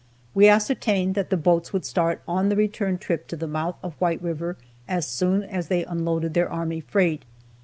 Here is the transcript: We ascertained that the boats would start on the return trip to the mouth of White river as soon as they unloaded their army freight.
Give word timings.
We 0.33 0.47
ascertained 0.47 1.13
that 1.13 1.29
the 1.29 1.37
boats 1.37 1.71
would 1.71 1.85
start 1.85 2.23
on 2.27 2.49
the 2.49 2.55
return 2.55 2.97
trip 2.97 3.27
to 3.27 3.35
the 3.35 3.45
mouth 3.45 3.75
of 3.83 3.93
White 4.01 4.19
river 4.19 4.57
as 4.87 5.05
soon 5.05 5.43
as 5.43 5.67
they 5.67 5.85
unloaded 5.85 6.33
their 6.33 6.49
army 6.49 6.79
freight. 6.81 7.21